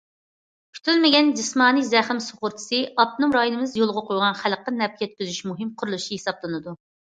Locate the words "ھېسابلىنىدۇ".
6.19-6.79